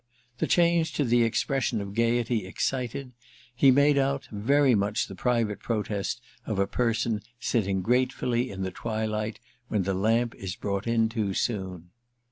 The 0.39 0.47
change 0.47 0.93
to 0.93 1.03
the 1.05 1.21
expression 1.21 1.79
of 1.79 1.93
gaiety 1.93 2.47
excited, 2.47 3.11
he 3.55 3.69
made 3.69 3.99
out, 3.99 4.27
very 4.31 4.73
much 4.73 5.05
the 5.05 5.13
private 5.13 5.59
protest 5.59 6.21
of 6.43 6.57
a 6.57 6.65
person 6.65 7.21
sitting 7.39 7.83
gratefully 7.83 8.49
in 8.49 8.63
the 8.63 8.71
twilight 8.71 9.39
when 9.67 9.83
the 9.83 9.93
lamp 9.93 10.33
is 10.33 10.55
brought 10.55 10.87
in 10.87 11.07
too 11.07 11.35
soon. 11.35 11.91